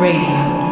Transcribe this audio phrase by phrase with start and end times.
[0.00, 0.64] Radio.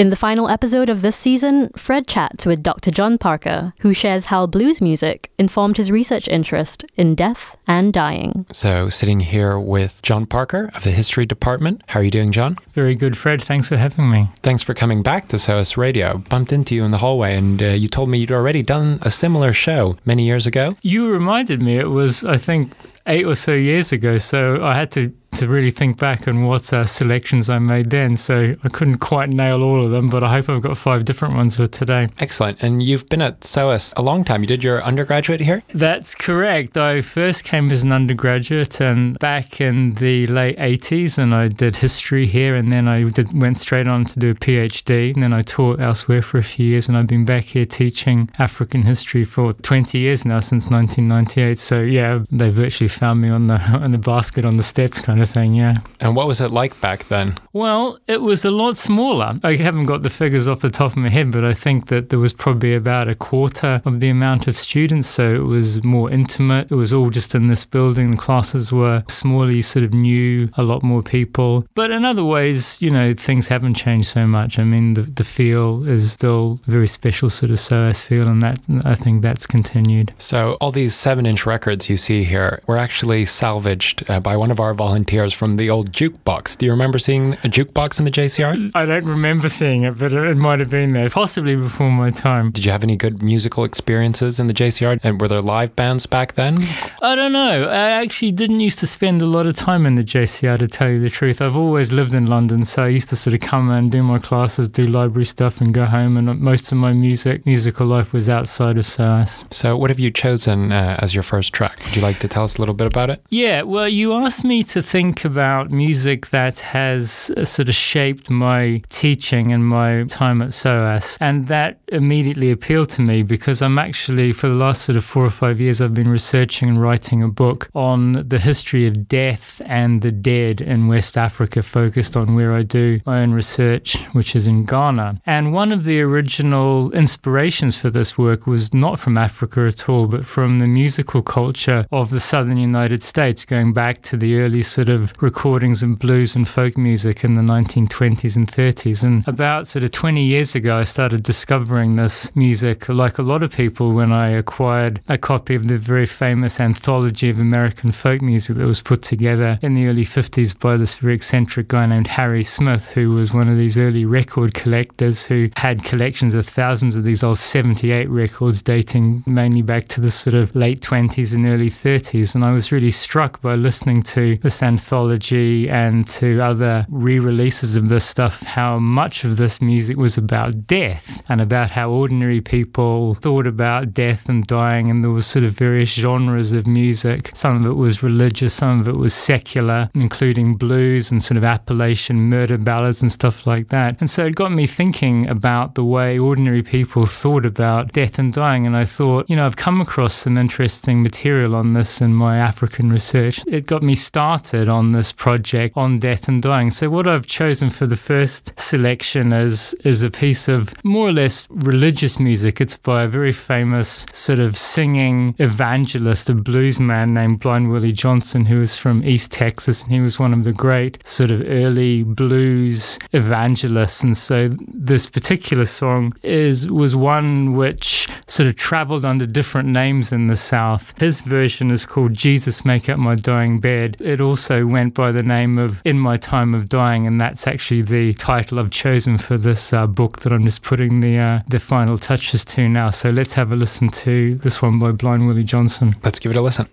[0.00, 2.90] In the final episode of this season, Fred chats with Dr.
[2.90, 8.46] John Parker, who shares how blues music informed his research interest in death and dying.
[8.50, 11.82] So, sitting here with John Parker of the History Department.
[11.88, 12.56] How are you doing, John?
[12.72, 13.42] Very good, Fred.
[13.42, 14.30] Thanks for having me.
[14.42, 16.16] Thanks for coming back to SOAS Radio.
[16.30, 19.10] Bumped into you in the hallway, and uh, you told me you'd already done a
[19.10, 20.70] similar show many years ago.
[20.80, 22.72] You reminded me it was, I think,
[23.06, 24.16] eight or so years ago.
[24.16, 28.16] So I had to to really think back on what uh, selections I made then.
[28.16, 31.34] So I couldn't quite nail all of them, but I hope I've got five different
[31.34, 32.08] ones for today.
[32.18, 32.62] Excellent.
[32.62, 34.42] And you've been at SOAS a long time.
[34.42, 35.62] You did your undergraduate here?
[35.72, 36.76] That's correct.
[36.76, 41.76] I first came as an undergraduate and back in the late 80s, and I did
[41.76, 45.32] history here, and then I did, went straight on to do a PhD, and then
[45.32, 49.24] I taught elsewhere for a few years, and I've been back here teaching African history
[49.24, 51.58] for 20 years now, since 1998.
[51.58, 55.19] So yeah, they virtually found me on the on the basket on the steps kind
[55.19, 55.78] of thing, yeah.
[56.00, 57.36] And what was it like back then?
[57.52, 59.38] Well, it was a lot smaller.
[59.42, 62.08] I haven't got the figures off the top of my head, but I think that
[62.08, 66.10] there was probably about a quarter of the amount of students, so it was more
[66.10, 66.70] intimate.
[66.70, 68.12] It was all just in this building.
[68.12, 71.66] The classes were smaller, you sort of knew a lot more people.
[71.74, 74.58] But in other ways, you know, things haven't changed so much.
[74.58, 78.58] I mean, the, the feel is still very special sort of SOAS feel, and that
[78.84, 80.14] I think that's continued.
[80.18, 84.50] So all these seven inch records you see here were actually salvaged uh, by one
[84.50, 86.56] of our volunteers volunteers from the old jukebox.
[86.56, 88.70] Do you remember seeing a jukebox in the JCR?
[88.74, 92.52] I don't remember seeing it, but it might have been there, possibly before my time.
[92.52, 95.00] Did you have any good musical experiences in the JCR?
[95.02, 96.58] And were there live bands back then?
[97.02, 97.68] I don't know.
[97.68, 100.90] I actually didn't used to spend a lot of time in the JCR, to tell
[100.90, 101.40] you the truth.
[101.40, 104.18] I've always lived in London, so I used to sort of come and do my
[104.18, 106.16] classes, do library stuff, and go home.
[106.16, 109.44] And most of my music, musical life was outside of SOAS.
[109.50, 111.80] So, what have you chosen uh, as your first track?
[111.84, 113.22] Would you like to tell us a little bit about it?
[113.30, 117.74] Yeah, well, you asked me to think think about music that has uh, sort of
[117.74, 123.62] shaped my teaching and my time at SOAS, and that immediately appealed to me because
[123.62, 126.78] I'm actually, for the last sort of four or five years, I've been researching and
[126.78, 132.16] writing a book on the history of death and the dead in West Africa, focused
[132.16, 135.20] on where I do my own research, which is in Ghana.
[135.26, 140.06] And one of the original inspirations for this work was not from Africa at all,
[140.06, 144.62] but from the musical culture of the southern United States, going back to the early
[144.62, 149.02] sort of recordings of blues and folk music in the 1920s and 30s.
[149.02, 153.42] And about sort of 20 years ago, I started discovering this music, like a lot
[153.42, 158.22] of people, when I acquired a copy of the very famous anthology of American folk
[158.22, 162.06] music that was put together in the early 50s by this very eccentric guy named
[162.06, 166.96] Harry Smith, who was one of these early record collectors who had collections of thousands
[166.96, 171.48] of these old 78 records dating mainly back to the sort of late 20s and
[171.48, 172.34] early 30s.
[172.34, 177.18] And I was really struck by listening to this anthology anthology and to other re
[177.18, 181.90] releases of this stuff, how much of this music was about death and about how
[181.90, 184.90] ordinary people thought about death and dying.
[184.90, 187.30] And there was sort of various genres of music.
[187.34, 191.44] Some of it was religious, some of it was secular, including blues and sort of
[191.44, 193.96] Appalachian murder ballads and stuff like that.
[194.00, 198.32] And so it got me thinking about the way ordinary people thought about death and
[198.32, 198.66] dying.
[198.66, 202.38] And I thought, you know, I've come across some interesting material on this in my
[202.38, 203.40] African research.
[203.46, 206.70] It got me started on this project on death and dying.
[206.70, 211.12] So what I've chosen for the first selection is is a piece of more or
[211.12, 212.60] less religious music.
[212.60, 217.92] It's by a very famous sort of singing evangelist, a blues man named Blind Willie
[217.92, 221.42] Johnson, who was from East Texas, and he was one of the great sort of
[221.46, 224.02] early blues evangelists.
[224.02, 230.12] And so this particular song is was one which sort of traveled under different names
[230.12, 230.94] in the South.
[230.98, 233.96] His version is called Jesus Make Up My Dying Bed.
[234.00, 237.82] It also went by the name of In My Time of Dying, and that's actually
[237.82, 241.58] the title I've chosen for this uh, book that I'm just putting the uh, the
[241.58, 242.90] final touches to now.
[242.90, 245.96] So let's have a listen to this one by Blind Willie Johnson.
[246.04, 246.68] Let's give it a listen.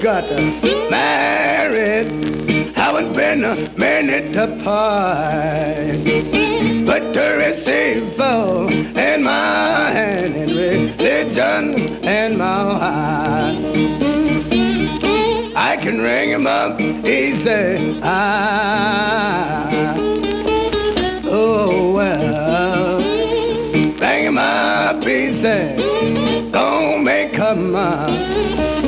[0.00, 0.77] got married.
[2.98, 6.02] Haven't been a minute apart.
[6.84, 13.54] But to receive both in my hand and religion in my heart.
[15.54, 18.00] I can ring him up easy.
[18.02, 19.70] Ah,
[21.24, 22.98] oh well.
[26.50, 27.04] Don't
[27.76, 28.87] up.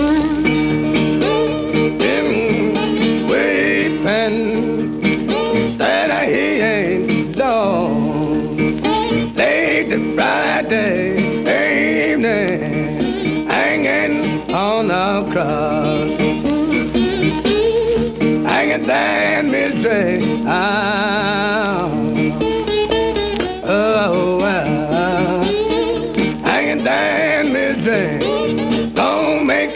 [15.40, 16.10] Cross.
[18.46, 20.42] I can stand misery.
[20.46, 21.88] Ah,
[23.64, 25.40] oh, well.
[26.44, 28.90] I can stand misery.
[28.94, 29.74] Don't make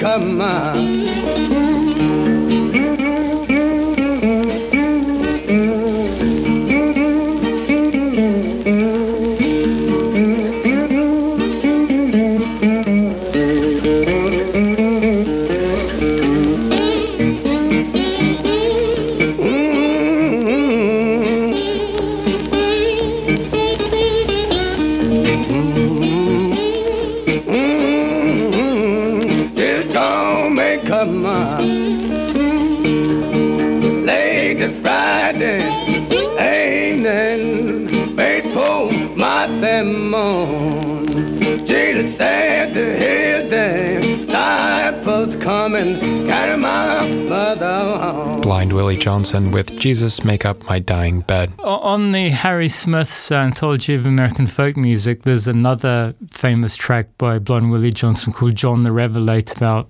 [45.76, 47.23] up my
[47.64, 51.54] Blind Willie Johnson with Jesus Make Up My Dying Bed.
[51.60, 57.70] On the Harry Smith's Anthology of American Folk Music, there's another famous track by Blind
[57.70, 59.88] Willie Johnson called John the Revelator about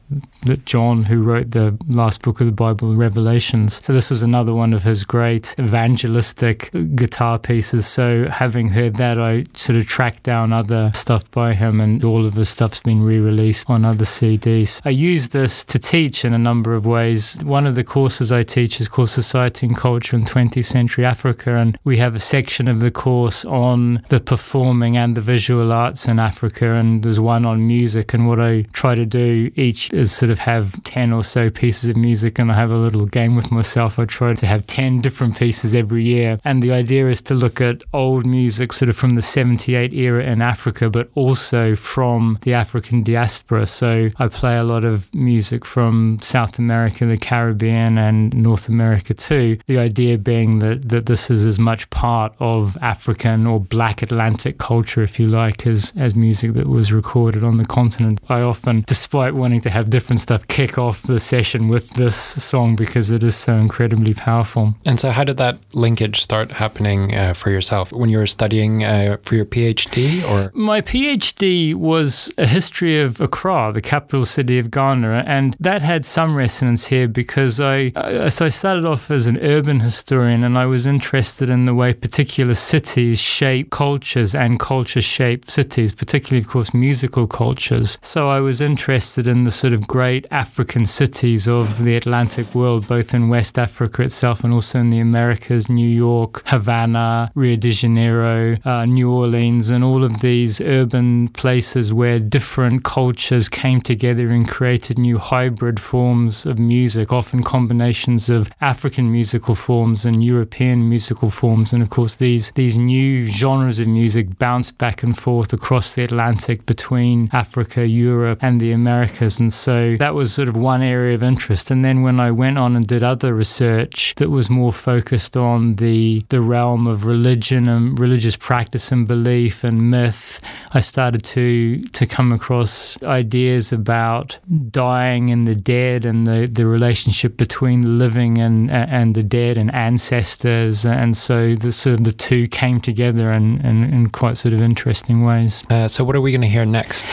[0.65, 3.83] John, who wrote the last book of the Bible, Revelations.
[3.85, 7.89] So this was another one of his great evangelistic guitar pieces.
[7.89, 12.25] So having heard that, I sort of tracked down other stuff by him, and all
[12.25, 14.81] of his stuff's been re-released on other CDs.
[14.85, 17.37] I use this to teach in a number of ways.
[17.43, 21.55] One of the courses I teach is called Society and Culture in 20th Century Africa,
[21.55, 26.07] and we have a section of the course on the performing and the visual arts
[26.07, 28.13] in Africa, and there's one on music.
[28.13, 31.49] And what I try to do each is sort of of have 10 or so
[31.49, 33.99] pieces of music and I have a little game with myself.
[33.99, 36.41] I try to have 10 different pieces every year.
[36.45, 40.25] And the idea is to look at old music sort of from the 78 era
[40.25, 43.67] in Africa, but also from the African diaspora.
[43.67, 49.15] So I play a lot of music from South America, the Caribbean, and North America
[49.15, 49.59] too.
[49.67, 54.59] The idea being that, that this is as much part of African or Black Atlantic
[54.59, 58.21] culture, if you like, as, as music that was recorded on the continent.
[58.29, 62.77] I often, despite wanting to have different stuff kick off the session with this song
[62.77, 64.75] because it is so incredibly powerful.
[64.85, 68.85] And so, how did that linkage start happening uh, for yourself when you were studying
[68.85, 70.23] uh, for your PhD?
[70.29, 75.83] Or my PhD was a history of Accra, the capital city of Ghana, and that
[75.83, 80.43] had some resonance here because I uh, so I started off as an urban historian,
[80.45, 85.95] and I was interested in the way particular cities shape cultures and cultures shape cities,
[85.95, 87.99] particularly, of course, musical cultures.
[88.01, 92.55] So I was interested in the sort of great great African cities of the Atlantic
[92.55, 97.57] world, both in West Africa itself and also in the Americas New York, Havana, Rio
[97.57, 103.81] de Janeiro, uh, New Orleans, and all of these urban places where different cultures came
[103.81, 110.23] together and created new hybrid forms of music, often combinations of African musical forms and
[110.23, 111.73] European musical forms.
[111.73, 116.05] And of course, these, these new genres of music bounced back and forth across the
[116.05, 119.41] Atlantic between Africa, Europe, and the Americas.
[119.41, 121.71] And so that was sort of one area of interest.
[121.71, 125.77] And then when I went on and did other research that was more focused on
[125.77, 130.41] the the realm of religion and religious practice and belief and myth,
[130.73, 134.39] I started to to come across ideas about
[134.71, 139.57] dying and the dead and the, the relationship between the living and and the dead
[139.57, 140.85] and ancestors.
[140.85, 144.61] And so the sort of the two came together in, in, in quite sort of
[144.61, 145.63] interesting ways.
[145.71, 147.07] Uh, so what are we going to hear next?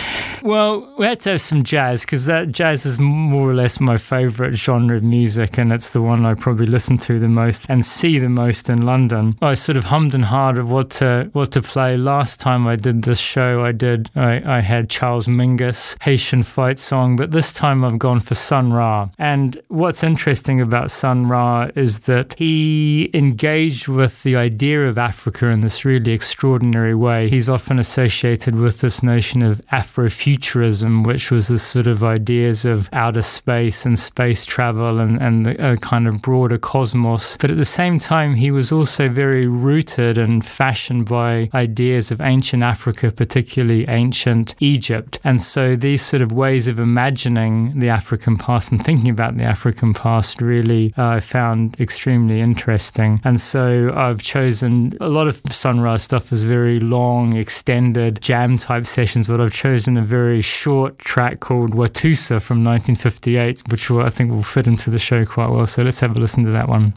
[0.44, 3.98] Well, we had to have some jazz because that jazz is more or less my
[3.98, 7.86] favorite genre of music, and it's the one I probably listen to the most and
[7.86, 9.38] see the most in London.
[9.42, 11.98] I sort of hummed and hawed of what to what to play.
[11.98, 16.80] Last time I did this show, I did I, I had Charles Mingus Haitian fight
[16.80, 19.10] song, but this time I've gone for Sun Ra.
[19.18, 25.48] And what's interesting about Sun Ra is that he engaged with the idea of Africa
[25.48, 27.28] in this really extraordinary way.
[27.28, 32.88] He's often associated with this notion of Afrofuturism, which was this sort of ideas of
[32.94, 37.36] outer space and space travel and, and the kind of broader cosmos.
[37.36, 42.22] But at the same time, he was also very rooted and fashioned by ideas of
[42.22, 45.20] ancient Africa, particularly ancient Egypt.
[45.26, 49.44] And so these sort of ways of imagining the African past and thinking about the
[49.44, 53.20] African past really uh, I found extremely interesting.
[53.24, 58.58] And so I've chosen a lot of Sun Ra stuff is very long, extended jam
[58.58, 64.02] type sessions, but I've chosen a very short track called Watusa from 1958, which will,
[64.02, 65.68] I think will fit into the show quite well.
[65.68, 66.94] So let's have a listen to that one.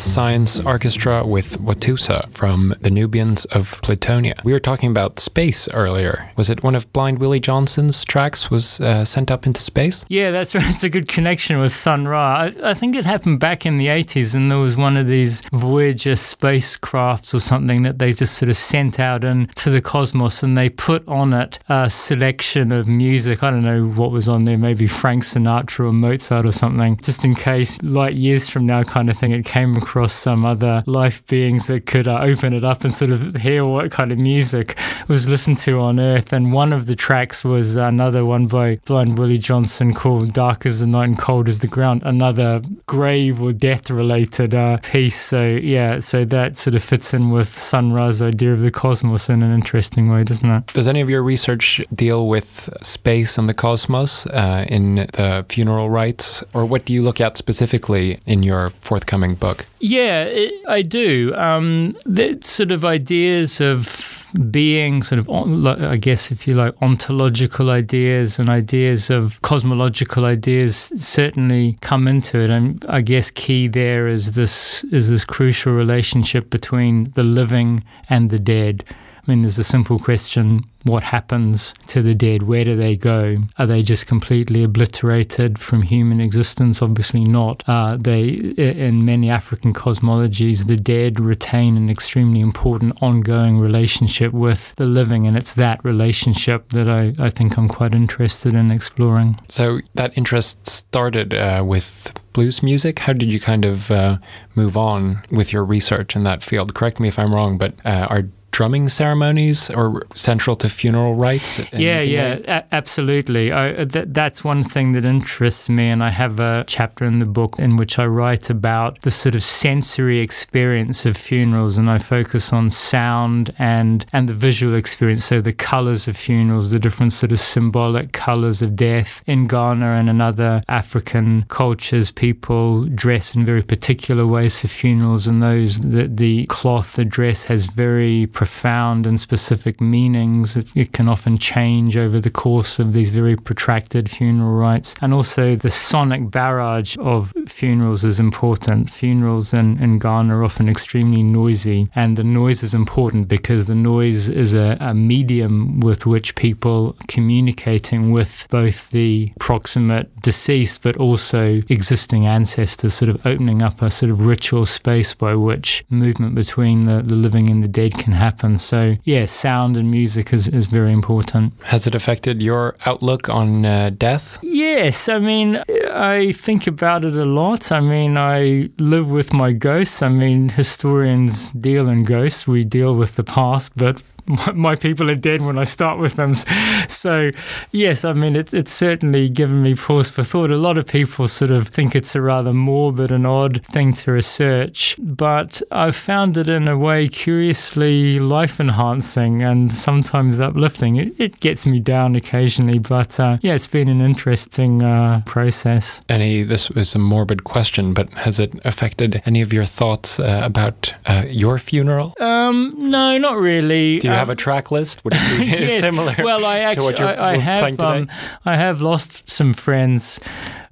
[0.00, 4.42] Science Arkestra with Watusa from the Nubians of Plutonia.
[4.44, 6.30] We were talking about space earlier.
[6.36, 10.04] Was it one of Blind Willie Johnson's tracks was uh, sent up into space?
[10.08, 10.64] Yeah, that's right.
[10.74, 12.36] It's a good connection with Sun Ra.
[12.36, 15.42] I, I think it happened back in the 80s, and there was one of these
[15.52, 20.58] Voyager spacecrafts or something that they just sort of sent out into the cosmos, and
[20.58, 23.42] they put on it a selection of music.
[23.42, 27.24] I don't know what was on there, maybe Frank Sinatra or Mozart or something, just
[27.24, 31.26] in case, light years from now, kind of thing, it came across some other life
[31.26, 34.78] beings that could uh, open it up and sort of hear what kind of music
[35.08, 36.32] was listened to on Earth.
[36.32, 40.80] And one of the tracks was another one by Blind Willie Johnson called Dark as
[40.80, 45.20] the Night and Cold as the Ground, another grave or death related uh, piece.
[45.20, 49.28] So, yeah, so that sort of fits in with Sun Ra's idea of the cosmos
[49.28, 50.66] in an interesting way, doesn't it?
[50.68, 55.90] Does any of your research deal with space and the cosmos uh, in the funeral
[55.90, 59.66] rites, or what do you look at specifically in your forthcoming book?
[59.86, 61.34] Yeah, it, I do.
[61.34, 67.70] Um, the sort of ideas of being sort of i guess if you like ontological
[67.70, 74.08] ideas and ideas of cosmological ideas certainly come into it and i guess key there
[74.08, 78.82] is this is this crucial relationship between the living and the dead
[79.26, 82.42] I mean, there's a simple question what happens to the dead?
[82.42, 83.38] Where do they go?
[83.58, 86.82] Are they just completely obliterated from human existence?
[86.82, 87.62] Obviously not.
[87.66, 94.74] Uh, they, in many African cosmologies, the dead retain an extremely important ongoing relationship with
[94.76, 99.40] the living, and it's that relationship that I, I think I'm quite interested in exploring.
[99.48, 102.98] So that interest started uh, with blues music.
[102.98, 104.18] How did you kind of uh,
[104.54, 106.74] move on with your research in that field?
[106.74, 111.58] Correct me if I'm wrong, but uh, are drumming ceremonies or central to funeral rites?
[111.72, 113.52] Yeah, yeah, a- absolutely.
[113.52, 117.26] I, th- that's one thing that interests me, and I have a chapter in the
[117.26, 121.98] book in which I write about the sort of sensory experience of funerals, and I
[121.98, 125.24] focus on sound and and the visual experience.
[125.24, 129.86] So the colors of funerals, the different sort of symbolic colors of death in Ghana
[129.98, 135.80] and in other African cultures, people dress in very particular ways for funerals, and those
[135.80, 140.54] the, the cloth, the dress has very profound and specific meanings.
[140.54, 144.94] It, it, can often change over the course of these very protracted funeral rites.
[145.00, 148.90] And also, the sonic barrage of funerals is important.
[148.90, 153.74] Funerals in, in Ghana are often extremely noisy, and the noise is important because the
[153.74, 160.98] noise is a, a medium with which people communicating with both the proximate deceased but
[160.98, 166.34] also existing ancestors, sort of opening up a sort of ritual space by which movement
[166.34, 168.58] between the, the living and the dead can happen happen.
[168.58, 171.52] So, yeah, sound and music is, is very important.
[171.66, 174.38] Has it affected your outlook on uh, death?
[174.42, 175.08] Yes.
[175.08, 175.62] I mean,
[175.92, 177.70] I think about it a lot.
[177.70, 180.02] I mean, I live with my ghosts.
[180.02, 182.46] I mean, historians deal in ghosts.
[182.46, 184.02] We deal with the past, but
[184.54, 186.34] my, people are dead when I start with them.
[186.86, 187.30] So,
[187.72, 190.50] yes, I mean, it, it's certainly given me pause for thought.
[190.50, 194.12] A lot of people sort of think it's a rather morbid and odd thing to
[194.12, 200.96] research, but I've found it in a way curiously life enhancing and sometimes uplifting.
[200.96, 206.00] It, it, gets me down occasionally, but uh, yeah, it's been an interesting uh, process.
[206.08, 210.40] Any, this was a morbid question, but has it affected any of your thoughts uh,
[210.42, 212.14] about uh, your funeral?
[212.20, 215.02] Um, no, not really you have a track list?
[215.04, 215.82] It be yes.
[215.82, 216.14] similar?
[216.18, 218.08] Well, I actually I, I have um,
[218.44, 220.20] I have lost some friends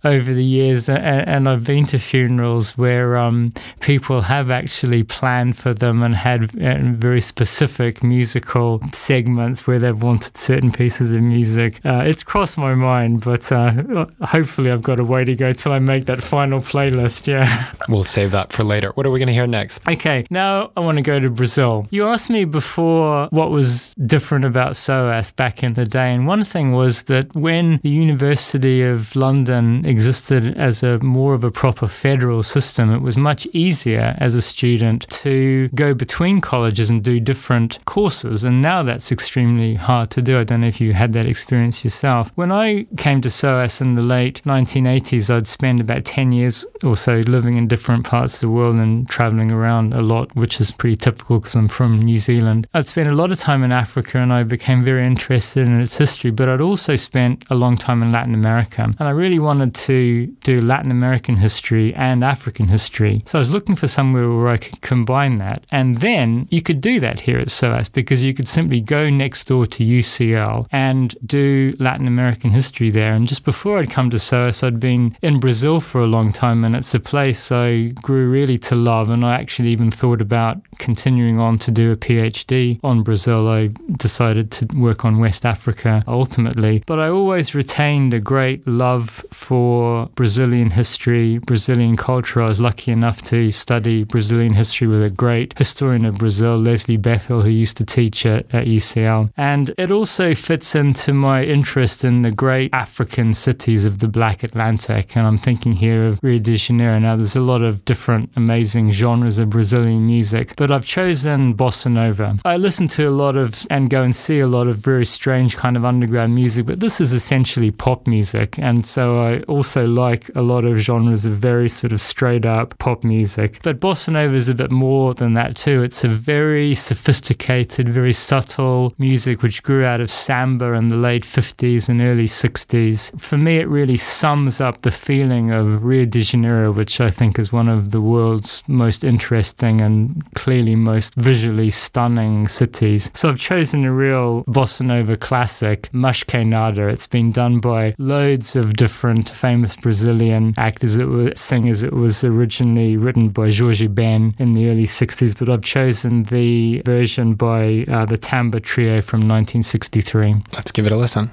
[0.05, 5.57] over the years, and, and I've been to funerals where um, people have actually planned
[5.57, 11.21] for them and had uh, very specific musical segments where they've wanted certain pieces of
[11.23, 11.81] music.
[11.85, 15.73] Uh, it's crossed my mind, but uh, hopefully I've got a way to go till
[15.73, 17.27] I make that final playlist.
[17.27, 17.73] Yeah.
[17.89, 18.91] We'll save that for later.
[18.95, 19.87] What are we going to hear next?
[19.87, 21.87] Okay, now I want to go to Brazil.
[21.91, 26.45] You asked me before what was different about SOAS back in the day, and one
[26.45, 31.87] thing was that when the University of London existed as a more of a proper
[31.87, 37.21] federal system, it was much easier as a student to go between colleges and do
[37.21, 38.43] different courses.
[38.43, 40.41] And now that's extremely hard to do.
[40.41, 42.33] I don't know if you had that experience yourself.
[42.35, 46.97] When I came to SOAS in the late 1980s, I'd spent about 10 years or
[46.97, 50.73] so living in different parts of the world and traveling around a lot, which is
[50.73, 52.67] pretty typical because I'm from New Zealand.
[52.75, 55.97] I'd spent a lot of time in Africa and I became very interested in its
[55.97, 58.83] history, but I'd also spent a long time in Latin America.
[58.99, 63.23] And I really wanted to do Latin American history and African history.
[63.27, 65.65] So I was looking for somewhere where I could combine that.
[65.71, 69.49] And then you could do that here at SOAS because you could simply go next
[69.49, 73.13] door to UCL and do Latin American history there.
[73.13, 76.65] And just before I'd come to SOAS, I'd been in Brazil for a long time,
[76.65, 79.11] and it's a place I grew really to love.
[79.11, 83.49] And I actually even thought about continuing on to do a PhD on Brazil.
[83.49, 89.25] I decided to work on West Africa ultimately, but I always retained a great love
[89.31, 89.72] for
[90.15, 92.43] Brazilian history, Brazilian culture.
[92.43, 96.99] I was lucky enough to study Brazilian history with a great historian of Brazil, Leslie
[96.99, 99.31] Bethell, who used to teach at, at UCL.
[99.37, 104.43] And it also fits into my interest in the great African cities of the Black
[104.43, 105.17] Atlantic.
[105.17, 106.99] And I'm thinking here of Rio de Janeiro.
[106.99, 111.91] Now, there's a lot of different amazing genres of Brazilian music, but I've chosen bossa
[111.91, 112.39] nova.
[112.45, 115.57] I listen to a lot of and go and see a lot of very strange
[115.57, 118.59] kind of underground music, but this is essentially pop music.
[118.59, 122.79] And so I also like a lot of genres of very sort of straight up
[122.79, 123.61] pop music.
[123.63, 125.83] But bossa nova is a bit more than that too.
[125.83, 131.25] It's a very sophisticated, very subtle music which grew out of samba in the late
[131.25, 133.19] 50s and early 60s.
[133.21, 137.39] For me, it really sums up the feeling of Rio de Janeiro, which I think
[137.39, 143.11] is one of the world's most interesting and clearly most visually stunning cities.
[143.15, 146.89] So I've chosen a real bossa nova classic, Mas Que Nada.
[146.89, 151.83] It's been done by loads of different famous Brazilian actors, it was, singers.
[151.83, 156.81] It was originally written by Jorge Ben in the early 60s, but I've chosen the
[156.87, 160.37] version by uh, the Tamba Trio from 1963.
[160.53, 161.29] Let's give it a listen.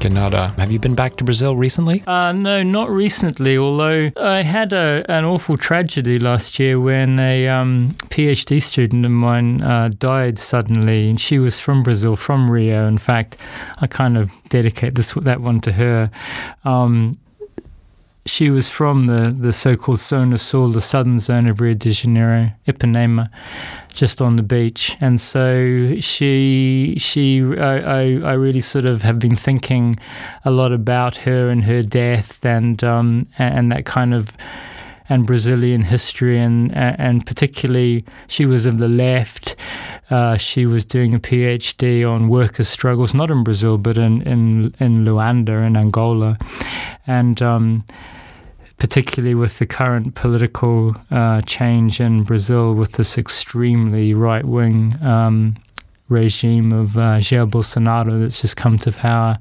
[0.00, 0.54] Mas Que Nada.
[0.56, 2.02] Have you been back to Brazil recently?
[2.06, 3.58] Uh, no, not recently.
[3.58, 9.12] Although I had a, an awful tragedy last year when a um, PhD student of
[9.12, 12.86] mine uh, died suddenly, and she was from Brazil, from Rio.
[12.86, 13.36] In fact,
[13.78, 16.10] I kind of dedicate this that one to her.
[16.64, 17.14] Um,
[18.30, 22.52] she was from the, the so-called Zona Sul, the southern zone of Rio de Janeiro,
[22.64, 23.28] Ipanema,
[23.92, 24.96] just on the beach.
[25.00, 29.98] And so she, she, I, I, I really sort of have been thinking
[30.44, 34.36] a lot about her and her death, and um, and that kind of
[35.08, 39.56] and Brazilian history, and and particularly she was of the left.
[40.08, 44.72] Uh, she was doing a PhD on workers' struggles, not in Brazil, but in in,
[44.78, 46.38] in Luanda, in Angola,
[47.08, 47.42] and.
[47.42, 47.84] Um,
[48.80, 55.54] particularly with the current political uh, change in Brazil, with this extremely right wing um,
[56.08, 59.38] regime of uh, Jair Bolsonaro that's just come to power.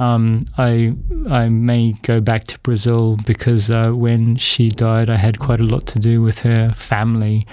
[0.00, 0.92] Um, I
[1.30, 5.64] I may go back to Brazil because uh, when she died, I had quite a
[5.74, 7.46] lot to do with her family,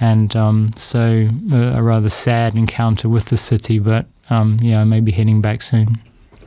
[0.00, 3.78] and um, so uh, a rather sad encounter with the city.
[3.78, 6.00] But um, yeah, I may be heading back soon.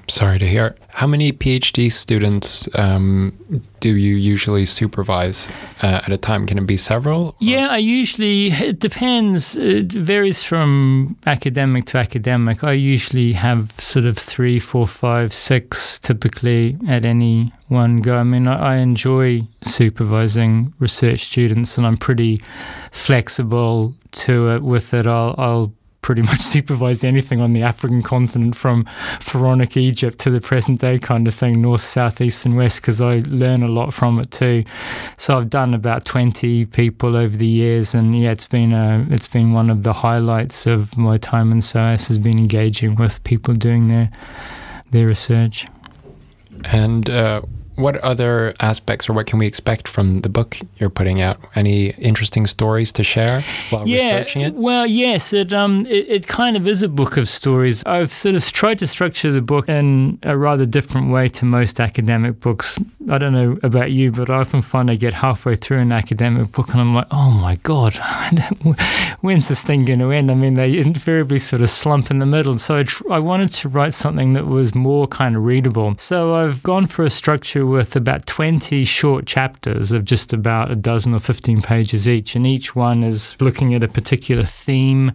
[0.09, 0.75] Sorry to hear.
[0.93, 3.33] How many PhD students um,
[3.81, 5.49] do you usually supervise
[5.83, 6.45] uh, at a time?
[6.45, 7.25] Can it be several?
[7.25, 9.57] or- Yeah, I usually, it depends.
[9.57, 12.63] It varies from academic to academic.
[12.63, 18.15] I usually have sort of three, four, five, six typically at any one go.
[18.15, 22.41] I mean, I, I enjoy supervising research students and I'm pretty
[22.93, 25.05] flexible to it with it.
[25.05, 25.73] I'll, I'll
[26.07, 28.85] pretty much supervise anything on the African continent from
[29.19, 33.01] pharaonic Egypt to the present day kind of thing, north, south, east, and west, because
[33.01, 34.63] I learn a lot from it too.
[35.17, 39.27] So I've done about 20 people over the years, and yeah, it's been a, it's
[39.27, 43.53] been one of the highlights of my time in SOAS has been engaging with people
[43.53, 44.09] doing their
[44.91, 45.67] their research.
[46.63, 47.41] And uh,
[47.77, 51.37] what other aspects or what can we expect from the book you're putting out?
[51.55, 54.55] Any interesting stories to share while researching it?
[54.55, 57.83] Well, yes, it um it, it kind of is a book of stories.
[57.85, 61.79] I've sort of tried to structure the book in a rather different way to most
[61.79, 62.79] academic books.
[63.09, 66.51] I don't know about you, but I often find I get halfway through an academic
[66.51, 67.95] book and I'm like, oh my god,
[69.21, 70.31] when's this thing going to end?
[70.31, 72.57] I mean, they invariably sort of slump in the middle.
[72.57, 75.95] So I, tr- I wanted to write something that was more kind of readable.
[75.99, 80.75] So I've gone for a structure with about 20 short chapters of just about a
[80.75, 85.11] dozen or 15 pages each, and each one is looking at a particular theme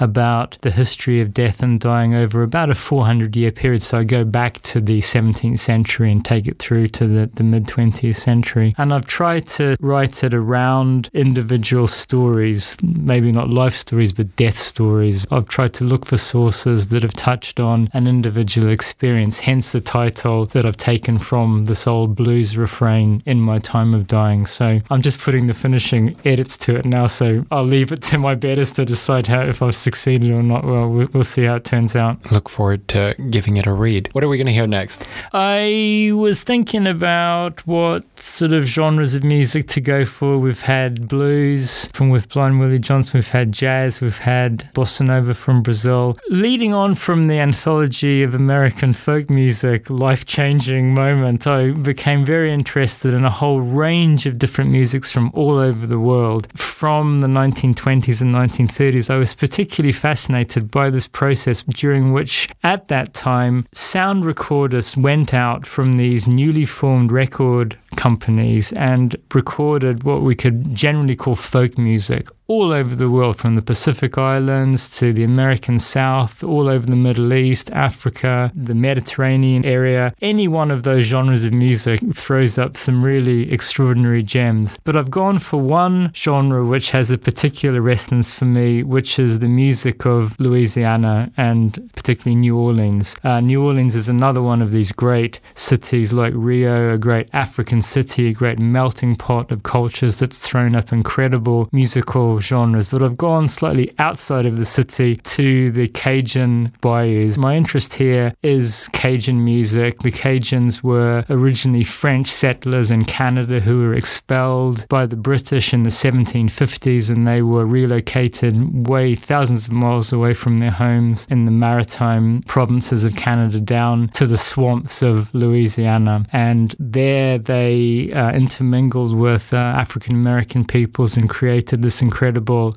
[0.00, 3.82] about the history of death and dying over about a 400 year period.
[3.82, 7.42] So I go back to the 17th century and take it through to the, the
[7.42, 8.74] mid 20th century.
[8.78, 14.58] And I've tried to write it around individual stories, maybe not life stories, but death
[14.58, 15.26] stories.
[15.30, 19.80] I've tried to look for sources that have touched on an individual experience, hence the
[19.80, 24.46] title that I've taken from this old blues refrain, In My Time of Dying.
[24.46, 27.06] So I'm just putting the finishing edits to it now.
[27.06, 30.64] So I'll leave it to my betters to decide how if I've succeeded or not.
[30.64, 32.32] Well, we- we'll see how it turns out.
[32.32, 34.08] Look forward to giving it a read.
[34.10, 35.06] What are we going to hear next?
[35.32, 40.36] I was thinking about what sort of genres of music to go for.
[40.36, 45.32] We've had blues from with Blind Willie Johnson, we've had jazz, we've had bossa nova
[45.32, 46.18] from Brazil.
[46.28, 52.52] Leading on from the anthology of American folk music, life changing moment, I became very
[52.52, 56.48] interested in a whole range of different musics from all over the world.
[56.56, 62.88] From the 1920s and 1930s, I was particularly fascinated by this process during which, at
[62.88, 70.22] that time, sound recordists went out from these newly formed record companies and recorded what
[70.22, 75.12] we could generally call folk music all over the world, from the Pacific Islands to
[75.12, 80.14] the American South, all over the Middle East, Africa, the Mediterranean area.
[80.22, 84.78] Any one of those genres of music throws up some really extraordinary gems.
[84.82, 89.40] But I've gone for one genre which has a particular resonance for me, which is
[89.40, 93.14] the music of Louisiana and particularly New Orleans.
[93.22, 97.82] Uh, New Orleans is another one of these great cities like Rio, a great African
[97.82, 102.88] city, a great melting pot of cultures that's thrown up incredible musical genres.
[102.88, 107.38] But I've gone slightly outside of the city to the Cajun bayous.
[107.38, 109.98] My interest here is Cajun music.
[110.00, 115.82] The Cajuns were originally French settlers in Canada who were expelled by the British in
[115.82, 121.44] the 1750s and they were relocated way thousands of miles away from their homes in
[121.44, 126.24] the maritime provinces of Canada down to the swamps of Louisiana.
[126.32, 132.27] And there they uh, intermingled with uh, African American peoples and created this incredible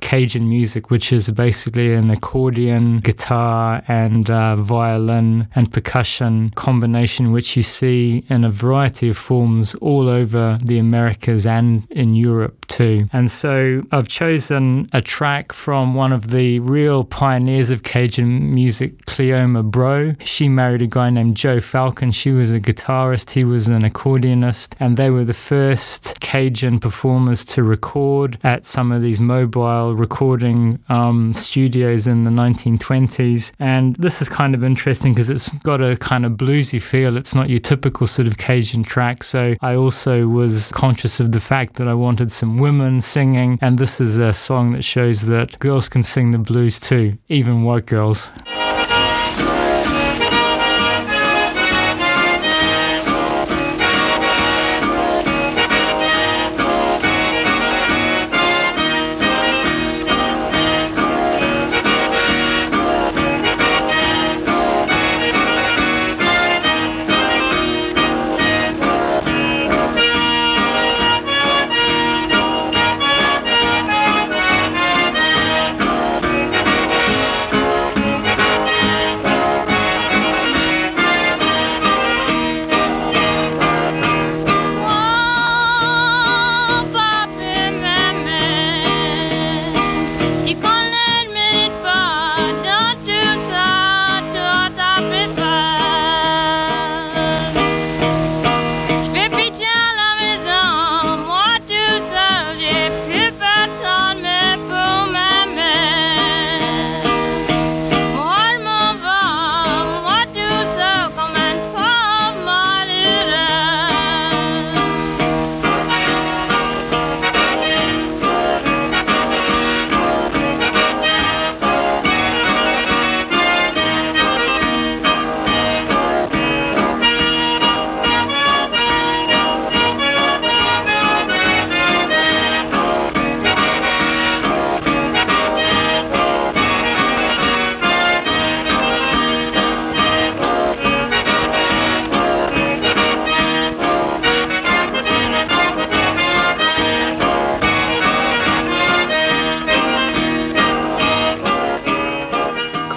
[0.02, 7.56] Cajun music, which is basically an accordion, guitar, and uh, violin and percussion combination, which
[7.56, 13.10] you see in a variety of forms all over the Americas and in Europe too.
[13.12, 19.06] And so I've chosen a track from one of the real pioneers of Cajun music,
[19.06, 20.16] Cleoma Breaux.
[20.24, 22.12] She married a guy named Joe Falcon.
[22.12, 27.44] She was a guitarist, he was an accordionist, and they were the first Cajun performers
[27.46, 33.52] to record at some of these mobile recording um, studios in the 1920s.
[33.60, 37.18] And this is kind of interesting because it's got a kind of bluesy feel.
[37.18, 39.24] It's not your typical sort of Cajun track.
[39.24, 43.80] So I also was conscious of the fact that I wanted some women singing, and
[43.80, 47.88] this is a song that shows that girls can sing the blues too, even white
[47.88, 48.30] girls.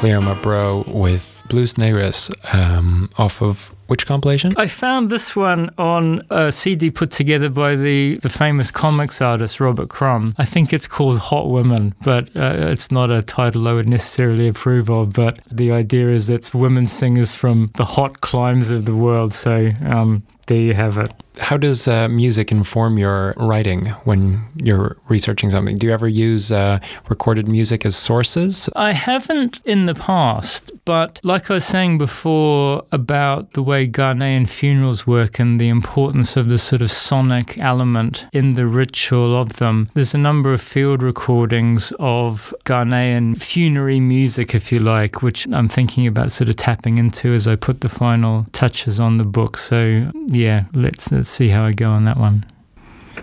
[0.05, 4.53] Cleoma Breaux with Blues Neighbors um, off of which compilation?
[4.59, 9.61] I found this one on a CD put together by the, the famous comics artist
[9.61, 10.35] Robert Crumb.
[10.37, 14.47] I think it's called Hot Women, but uh, it's not a title I would necessarily
[14.47, 15.15] approve of.
[15.15, 19.33] But the idea is it's women singers from the hot climes of the world.
[19.33, 21.13] So um, there you have it.
[21.39, 25.77] How does uh, music inform your writing when you're researching something?
[25.77, 26.79] Do you ever use uh,
[27.09, 28.69] recorded music as sources?
[28.77, 34.49] I haven't in the past, but like I was saying before about the way Ghanaian
[34.49, 39.55] funerals work and the importance of the sort of sonic element in the ritual of
[39.55, 45.49] them, there's a number of field recordings of Ghanaian funerary music, if you like, which
[45.53, 49.25] I'm thinking about sort of tapping into as I put the final touches on the
[49.25, 49.57] book.
[49.57, 52.47] So, yeah, let's, let's see how I go on that one.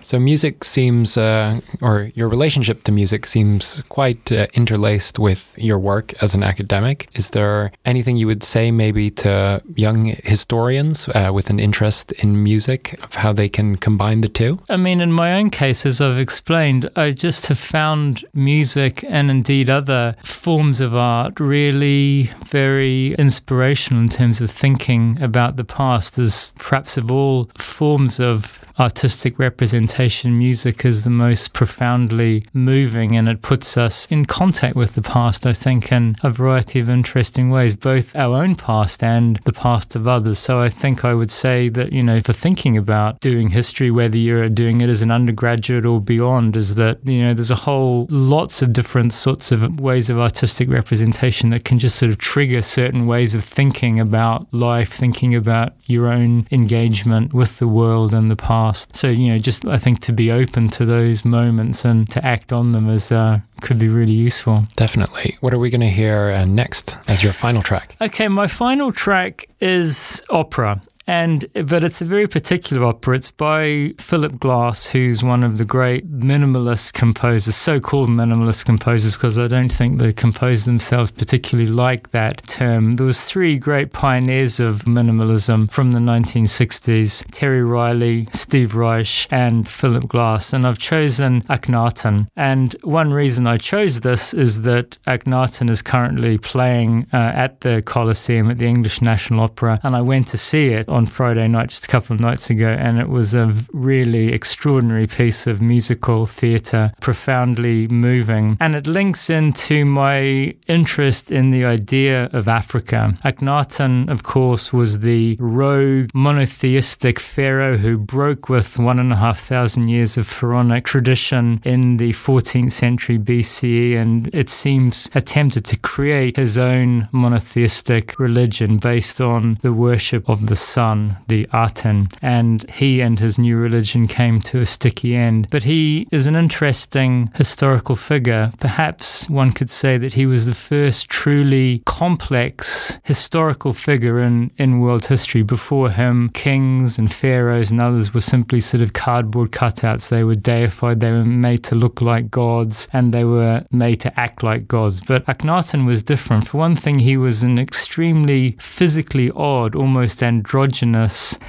[0.04, 5.80] So music seems, uh, or your relationship to music seems quite uh, interlaced with your
[5.80, 7.10] work as an academic.
[7.14, 12.44] Is there anything you would say maybe to young historians uh, with an interest in
[12.44, 14.60] music of how they can combine the two?
[14.70, 19.30] I mean, in my own case, as I've explained, I just have found music and
[19.30, 26.18] indeed other forms of art really very inspirational in terms of thinking about the past
[26.18, 33.28] as perhaps of all forms of artistic representation, music is the most profoundly moving and
[33.28, 37.50] it puts us in contact with the past, I think, in a variety of interesting
[37.50, 40.40] ways, both our own past and the past of others.
[40.40, 44.18] So I think I would say that, you know, for thinking about doing history, whether
[44.18, 48.08] you're doing it as an undergraduate or beyond, is that, you know, there's a whole
[48.10, 52.62] lots of different sorts of ways of artistic representation that can just sort of trigger
[52.62, 58.32] certain ways of thinking about life, thinking about your own engagement with the world and
[58.32, 58.96] the past.
[58.96, 62.54] So, you know, just I think to be open to those moments and to act
[62.54, 64.68] on them is uh, could be really useful.
[64.76, 65.38] Definitely.
[65.42, 67.96] What are we going to hear uh, next as your final track?
[68.00, 70.82] Okay, my final track is opera.
[71.08, 73.16] And but it's a very particular opera.
[73.16, 79.40] It's by Philip Glass, who's one of the great minimalist composers, so-called minimalist composers, because
[79.40, 82.94] I don't think they compose themselves particularly like that term.
[82.94, 89.68] There was three great pioneers of minimalism from the 1960s: Terry Riley, Steve Reich, and
[89.68, 90.54] Philip Glass.
[90.54, 92.28] And I've chosen Akhenaten.
[92.36, 97.82] And one reason I chose this is that Akhenaten is currently playing uh, at the
[97.82, 101.70] Coliseum at the English National Opera, and I went to see it on Friday night,
[101.70, 106.26] just a couple of nights ago, and it was a really extraordinary piece of musical
[106.26, 108.58] theatre, profoundly moving.
[108.60, 113.18] And it links into my interest in the idea of Africa.
[113.24, 119.40] Akhenaten, of course, was the rogue monotheistic pharaoh who broke with one and a half
[119.40, 125.78] thousand years of pharaonic tradition in the 14th century BCE, and it seems attempted to
[125.78, 132.08] create his own monotheistic religion based on the worship of the sun son, the Aten,
[132.24, 135.48] and he and his new religion came to a sticky end.
[135.52, 138.52] But he is an interesting historical figure.
[138.60, 144.80] Perhaps one could say that he was the first truly complex historical figure in, in
[144.80, 145.44] world history.
[145.44, 150.10] Before him, kings and pharaohs and others were simply sort of cardboard cutouts.
[150.10, 154.20] They were deified, they were made to look like gods, and they were made to
[154.20, 155.00] act like gods.
[155.02, 156.48] But Akhenaten was different.
[156.48, 160.71] For one thing, he was an extremely physically odd, almost androgynous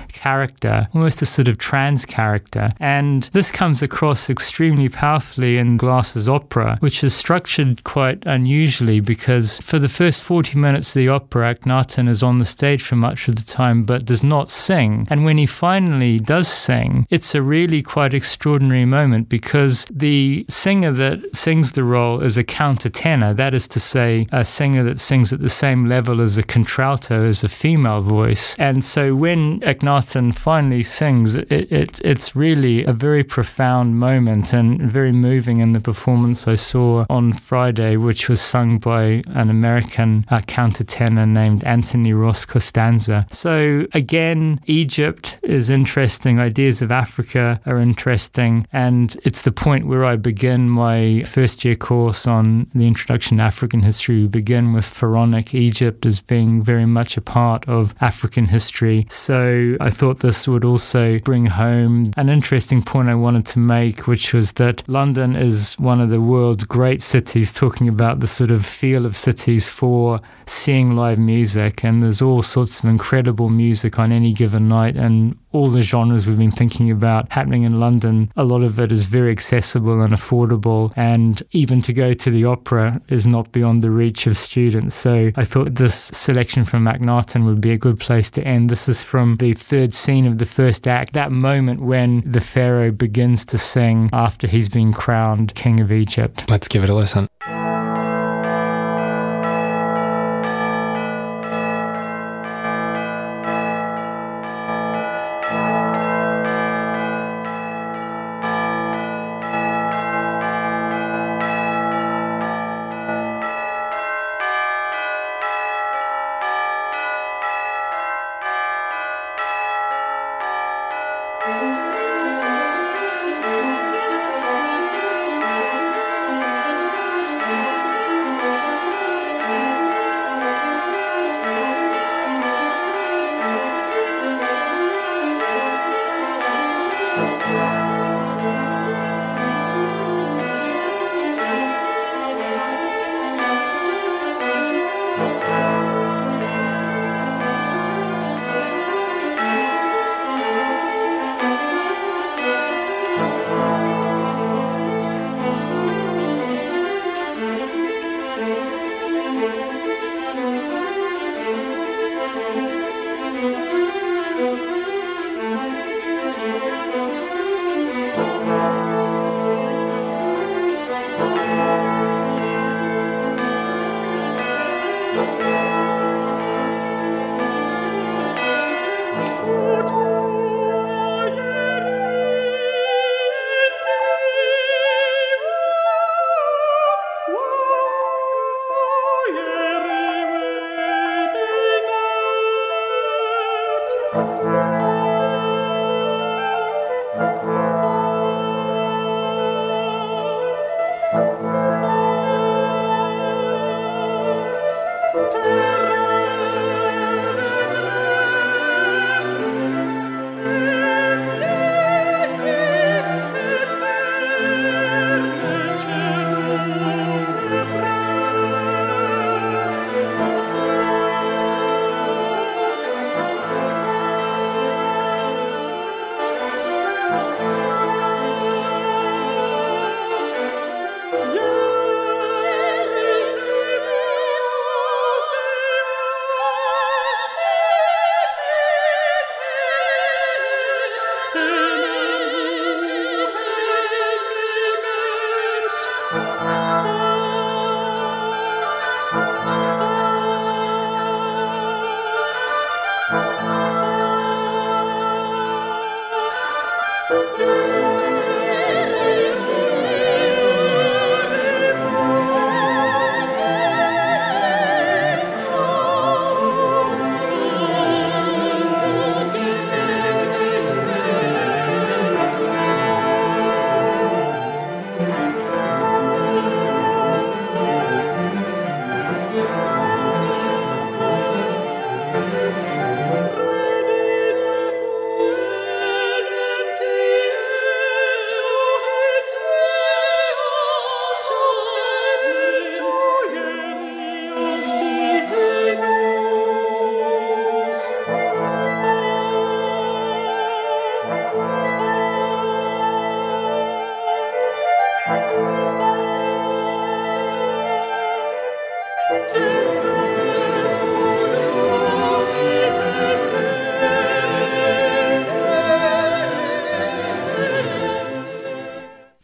[0.08, 2.72] character, almost a sort of trans character.
[2.78, 9.60] And this comes across extremely powerfully in Glass's opera, which is structured quite unusually because
[9.60, 13.28] for the first 40 minutes of the opera, Akhenaten is on the stage for much
[13.28, 15.06] of the time but does not sing.
[15.10, 20.92] And when he finally does sing, it's a really quite extraordinary moment because the singer
[20.92, 25.32] that sings the role is a countertenor, that is to say, a singer that sings
[25.32, 28.56] at the same level as a contralto as a female voice.
[28.58, 34.80] And so when Akhenaten finally sings, it, it, it's really a very profound moment and
[34.80, 40.26] very moving in the performance I saw on Friday, which was sung by an American
[40.30, 43.24] uh, countertenor named Anthony Roth Costanzo.
[43.30, 46.38] So again, Egypt is interesting.
[46.38, 51.74] Ideas of Africa are interesting, and it's the point where I begin my first year
[51.74, 54.22] course on the introduction to African history.
[54.22, 59.76] We begin with Pharaonic Egypt as being very much a part of African history so
[59.80, 64.32] I thought this would also bring home an interesting point I wanted to make, which
[64.32, 68.64] was that London is one of the world's great cities, talking about the sort of
[68.64, 71.84] feel of cities for seeing live music.
[71.84, 74.96] And there's all sorts of incredible music on any given night.
[74.96, 78.90] And all the genres we've been thinking about happening in London, a lot of it
[78.92, 80.92] is very accessible and affordable.
[80.96, 84.94] And even to go to the opera is not beyond the reach of students.
[84.94, 88.70] So I thought this selection from Akhenaten would be a good place to end.
[88.70, 92.90] This is from the third scene of the first act, that moment when the Pharaoh
[92.90, 96.44] begins to sing after he's been crowned King of Egypt.
[96.48, 97.28] Let's give it a listen.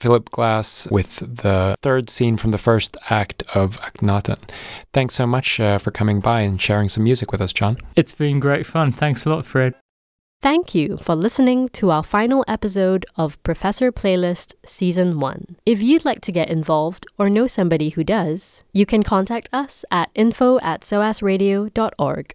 [0.09, 4.41] Philip Glass with the third scene from the first act of Akhenaten.
[4.95, 7.77] Thanks so much uh, for coming by and sharing some music with us, John.
[7.95, 8.91] It's been great fun.
[8.91, 9.75] Thanks a lot, Fred.
[10.41, 15.57] Thank you for listening to our final episode of Professor Playlist Season 1.
[15.67, 19.85] If you'd like to get involved or know somebody who does, you can contact us
[19.91, 22.35] at info at soasradio.org.